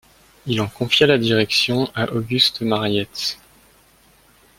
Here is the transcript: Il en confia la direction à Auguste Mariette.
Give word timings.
Il 0.47 0.59
en 0.61 0.67
confia 0.67 1.05
la 1.05 1.19
direction 1.19 1.91
à 1.93 2.11
Auguste 2.11 2.61
Mariette. 2.61 3.37